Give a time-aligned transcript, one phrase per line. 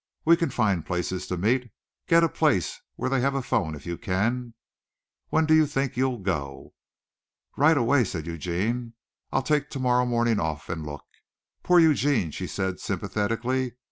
[0.25, 1.69] We can find places to meet.
[2.07, 4.55] Get a place where they have a phone if you can.
[5.29, 6.73] When do you think you'll go?"
[7.55, 8.95] "Right away," said Eugene.
[9.31, 11.05] "I'll take tomorrow morning off and look."
[11.61, 13.73] "Poor Eugene," she said sympathetically.